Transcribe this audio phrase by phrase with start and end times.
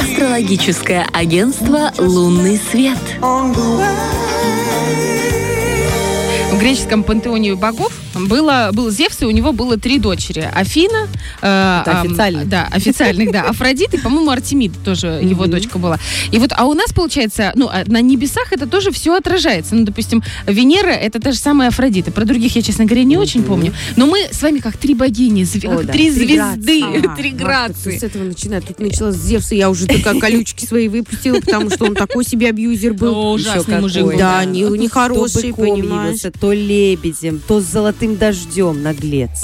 [0.00, 2.96] Астрологическое агентство «Лунный свет».
[6.50, 10.48] В греческом пантеоне богов было, был Зевс, и у него было три дочери.
[10.52, 11.08] Афина...
[11.42, 12.44] Э, Это официально.
[12.44, 13.42] да, официальных, да.
[13.42, 15.98] Афродит и, по-моему, Артемид тоже его дочка была.
[16.32, 19.74] И вот, а у нас, получается, ну, а на небесах это тоже все отражается.
[19.74, 22.10] Ну, допустим, Венера— это та же самая Афродита.
[22.10, 23.72] Про других я, честно говоря, не очень помню.
[23.96, 26.82] Но мы с вами как три богини, три звезды,
[27.16, 27.98] три грации.
[27.98, 28.66] С этого начинает.
[28.66, 32.48] Тут началась Зевс, и я уже только колючки свои выпустила, потому что он такой себе
[32.48, 33.32] абьюзер был.
[33.32, 36.20] Ужасный мужик Да, нехороший, понимаешь.
[36.40, 39.42] То лебедем, то золотым золотым дождем, наглец.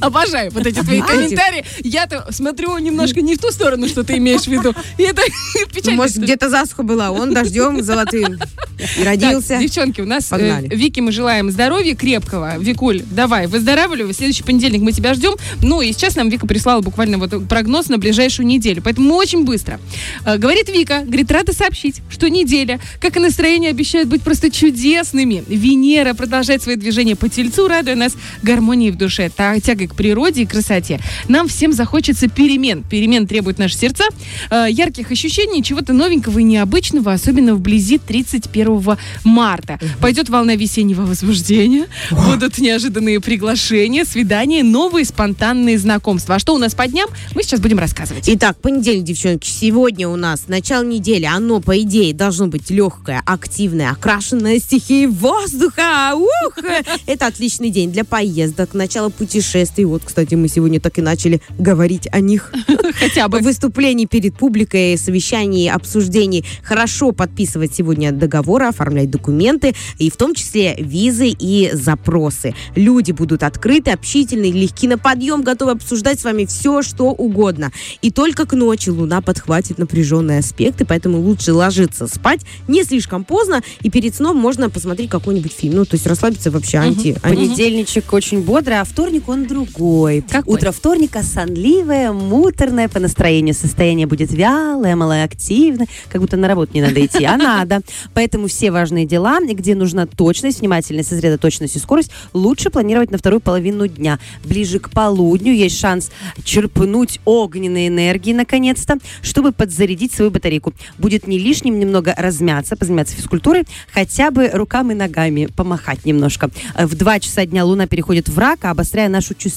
[0.00, 1.64] Обожаю вот эти твои комментарии.
[1.82, 4.74] Я-то смотрю немножко не в ту сторону, что ты имеешь в виду.
[4.96, 5.22] И это
[5.74, 6.02] печально.
[6.02, 8.38] Может, где-то засуха была, он дождем золотым.
[9.04, 9.48] Родился.
[9.48, 12.58] Так, девчонки, у нас э, Вики мы желаем здоровья крепкого.
[12.58, 14.12] Викуль, давай, выздоравливай.
[14.12, 15.34] В следующий понедельник мы тебя ждем.
[15.62, 18.82] Ну и сейчас нам Вика прислала буквально вот прогноз на ближайшую неделю.
[18.82, 19.80] Поэтому мы очень быстро.
[20.24, 25.44] Э, говорит Вика, говорит, рада сообщить, что неделя, как и настроение, обещают быть просто чудесными.
[25.46, 29.30] Венера продолжает свои движения по тельцу, радуя нас гармонией в душе,
[29.78, 31.00] тягой к природе и красоте.
[31.28, 32.82] Нам всем захочется перемен.
[32.82, 34.04] Перемен требуют наши сердца,
[34.50, 39.78] э, ярких ощущений, чего-то новенького и необычного, особенно вблизи 31 марта.
[40.00, 46.36] Пойдет волна весеннего возбуждения, будут неожиданные приглашения, свидания, новые спонтанные знакомства.
[46.36, 48.24] А что у нас по дням, мы сейчас будем рассказывать.
[48.26, 53.90] Итак, понедельник, девчонки, сегодня у нас начало недели, оно, по идее, должно быть легкое, активное,
[53.90, 56.14] окрашенное стихией воздуха.
[56.14, 56.58] Ух!
[57.06, 59.67] Это отличный день для поездок, начала путешествий.
[59.76, 62.52] Вот, кстати, мы сегодня так и начали говорить о них.
[62.94, 63.38] Хотя бы.
[63.38, 66.44] Выступлений перед публикой, совещаний, обсуждений.
[66.62, 72.54] Хорошо подписывать сегодня договоры, оформлять документы, и в том числе визы и запросы.
[72.74, 77.72] Люди будут открыты, общительны, легки на подъем, готовы обсуждать с вами все, что угодно.
[78.02, 83.62] И только к ночи Луна подхватит напряженные аспекты, поэтому лучше ложиться спать не слишком поздно,
[83.82, 85.76] и перед сном можно посмотреть какой-нибудь фильм.
[85.76, 87.10] Ну, то есть расслабиться вообще анти...
[87.10, 87.20] Угу.
[87.20, 89.57] Понедельничек очень бодрый, а вторник он другой.
[89.66, 90.24] Какой?
[90.46, 93.54] Утро вторника сонливое, муторное по настроению.
[93.54, 97.80] Состояние будет вялое, малоактивное, как будто на работу не надо идти, а надо.
[98.14, 103.40] Поэтому все важные дела, где нужна точность, внимательность, сосредоточенность и скорость, лучше планировать на вторую
[103.40, 104.18] половину дня.
[104.44, 106.10] Ближе к полудню есть шанс
[106.44, 110.72] черпнуть огненной энергии наконец-то, чтобы подзарядить свою батарейку.
[110.98, 116.50] Будет не лишним немного размяться, позаниматься физкультурой, хотя бы руками и ногами помахать немножко.
[116.76, 119.47] В 2 часа дня Луна переходит в рак, обостряя нашу чувствительность.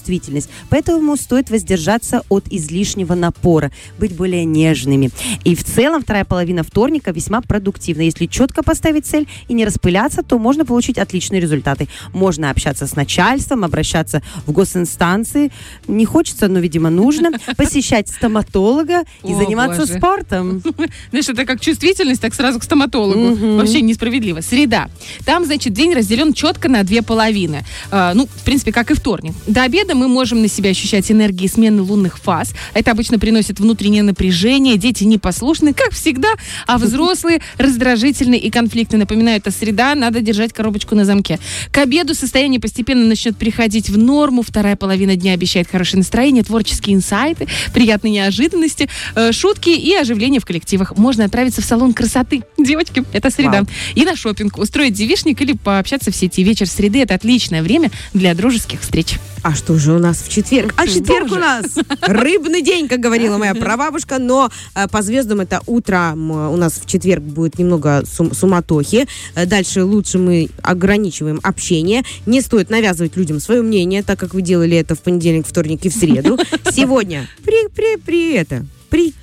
[0.69, 5.12] Поэтому стоит воздержаться от излишнего напора, быть более нежными.
[5.44, 8.02] И в целом вторая половина вторника весьма продуктивна.
[8.03, 11.88] Если четко поставить цель и не распыляться, то можно получить отличные результаты.
[12.13, 15.52] Можно общаться с начальством, обращаться в госинстанции.
[15.88, 17.31] Не хочется, но, видимо, нужно.
[17.58, 20.63] Посещать стоматолога и заниматься спортом.
[21.09, 23.35] Знаешь, это как чувствительность, так сразу к стоматологу.
[23.58, 24.41] Вообще несправедливо.
[24.41, 24.90] Среда.
[25.25, 27.63] Там, значит, день разделен четко на две половины.
[27.91, 29.34] А, ну, в принципе, как и вторник.
[29.47, 32.53] До обеда мы можем на себя ощущать энергии смены лунных фаз.
[32.74, 34.78] Это обычно приносит внутреннее напряжение.
[34.78, 36.30] Дети непослушны, как всегда,
[36.68, 38.97] а взрослые раздражительны и конфликты.
[38.97, 41.40] Напоминаю, это среда, надо держать коробочку на замке.
[41.72, 44.41] К обеду состояние постепенно начнет приходить в норму.
[44.41, 50.46] Вторая половина дня обещает хорошее настроение, творческие инсайты, приятные неожиданности, э, шутки и оживление в
[50.46, 50.97] коллективах.
[50.97, 52.44] Можно отправиться в салон красоты.
[52.58, 53.59] Девочки, это среда.
[53.59, 53.68] Вау.
[53.96, 56.44] И на шопинг, устроить девишник или пообщаться в сети.
[56.44, 59.18] Вечер среды– это отличное время для дружеских встреч.
[59.44, 60.74] А что же у нас в четверг?
[60.78, 61.66] А четверг у нас
[62.02, 66.86] рыбный день, как говорила моя прабабушка, но э, по звездам это утро у нас в
[66.86, 69.08] четверг будет немного сум суматохи.
[69.36, 72.04] Э, дальше лучше мы ограничиваем общение.
[72.26, 75.90] Не стоит навязывать людям свое мнение, так как вы делали это в понедельник, вторник и
[75.90, 76.38] в среду.
[76.72, 78.66] Сегодня при, при, при это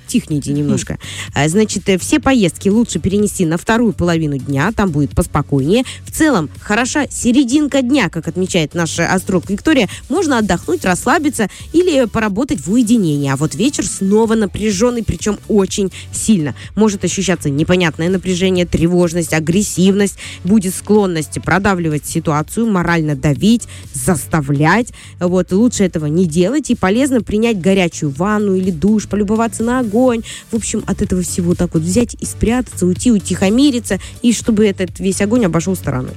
[0.09, 0.97] притихните немножко.
[1.35, 5.83] А, значит, э, все поездки лучше перенести на вторую половину дня, там будет поспокойнее.
[6.03, 9.87] В целом, хороша серединка дня, как отмечает наша астролог Виктория.
[10.09, 13.29] Можно отдохнуть, расслабиться или поработать в уединении.
[13.29, 16.55] А вот вечер снова напряженный, причем очень сильно.
[16.75, 20.17] Может ощущаться непонятное напряжение, тревожность, агрессивность.
[20.43, 24.87] Будет склонность продавливать ситуацию, морально давить, заставлять.
[25.19, 26.71] Вот, лучше этого не делать.
[26.71, 29.98] И полезно принять горячую ванну или душ, полюбоваться на огонь.
[30.51, 34.99] В общем, от этого всего так вот взять и спрятаться, уйти, утихомириться, и чтобы этот
[34.99, 36.13] весь огонь обошел стороной.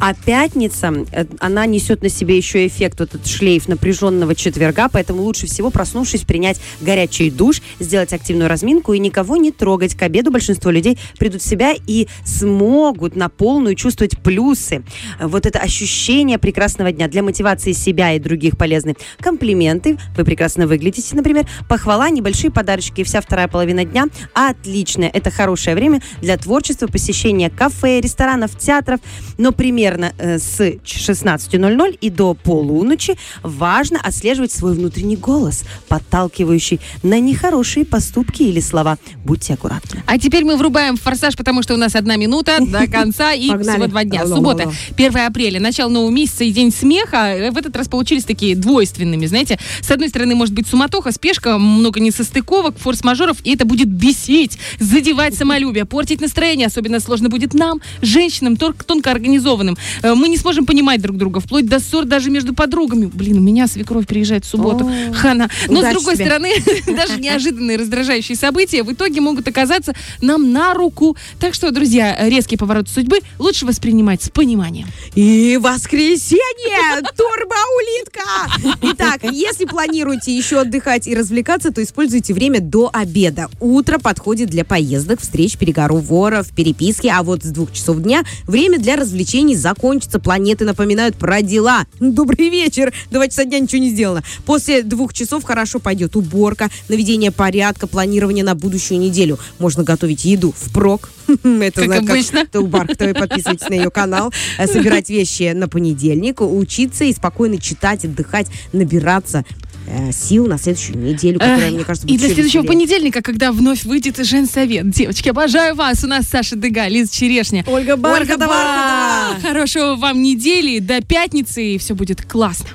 [0.00, 5.22] А пятница, э, она несет на себе еще эффект, вот этот шлейф напряженного четверга, поэтому
[5.22, 9.94] лучше всего, проснувшись, принять горячий душ, сделать активную разминку и никого не трогать.
[9.94, 14.84] К обеду большинство людей придут в себя и смогут на полную чувствовать плюсы.
[15.20, 18.94] Вот это ощущение прекрасного дня для мотивации себя и других полезны.
[19.18, 25.08] Комплименты, вы прекрасно выглядите, например, похвала, небольшие подарочки, вся вторая половина дня отличная.
[25.08, 29.00] Это хорошее время для творчества, посещения кафе, ресторанов, театров.
[29.38, 37.18] Но примерно э, с 16.00 и до полуночи важно отслеживать свой внутренний голос, подталкивающий на
[37.18, 38.98] нехорошие поступки или слова.
[39.24, 40.02] Будьте аккуратны.
[40.06, 43.86] А теперь мы врубаем форсаж, потому что у нас одна минута до конца и всего
[43.86, 44.26] два дня.
[44.26, 44.72] Суббота, алло.
[44.96, 47.28] 1 апреля, начало нового месяца и день смеха.
[47.28, 49.58] Э, В этот раз получились такие двойственными, знаете.
[49.80, 55.34] С одной стороны, может быть суматоха, спешка, много несостыковок, форс-мажоров, и это будет бесить, задевать
[55.34, 56.66] самолюбие, портить настроение.
[56.66, 59.76] Особенно сложно будет нам, женщинам, тонко организованным.
[60.02, 63.06] Э, Мы не сможем понимать друг друга, вплоть до ссор даже между подругами.
[63.06, 64.90] Блин, у меня свекровь приезжает в субботу.
[65.14, 65.48] Хана.
[65.68, 66.52] Но с другой стороны,
[66.86, 71.16] даже неожиданные раздражающие события в итоге могут оказаться нам на руку.
[71.40, 74.88] Так что, друзья, резкий поворот судьбы лучше воспринимать с пониманием.
[75.14, 77.02] И воскресенье!
[77.16, 78.76] Турбоулитка!
[78.82, 83.48] Итак, если планируете еще отдыхать и развлекаться, то используйте время до обеда.
[83.60, 88.96] Утро подходит для поездок, встреч, переговоров, переписки, а вот с двух часов дня время для
[88.96, 90.18] развлечений закончится.
[90.18, 91.86] Планеты напоминают про дела.
[92.00, 92.92] Добрый вечер!
[93.10, 94.22] Два часа дня ничего не сделано.
[94.44, 99.38] После двух часов хорошо пойдет уборка, наведение порядка, планирование на будущую неделю.
[99.58, 101.10] Можно готовить еду впрок.
[101.44, 102.46] Это Как обычно.
[102.46, 104.32] Ту Бархтовой, подписывайтесь на ее канал.
[104.58, 109.44] Собирать вещи на понедельник, учиться и спокойно читать, отдыхать, набираться
[109.88, 112.78] э, сил на следующую неделю, которая, мне кажется, И будет для еще следующего веселее.
[112.78, 114.90] понедельника, когда вновь выйдет женсовет.
[114.90, 116.04] Девочки, обожаю вас.
[116.04, 117.64] У нас Саша Дега, Лиза Черешня.
[117.66, 118.46] Ольга Бархатова.
[118.46, 119.40] Бархатова.
[119.42, 122.66] Хорошего вам недели, до пятницы, и все будет классно.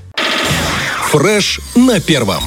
[1.12, 2.44] Фреш на первом.